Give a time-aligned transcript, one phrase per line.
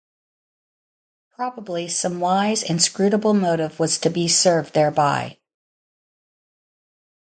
[1.35, 5.37] Probably some wise, inscrutable motive was to be served thereby.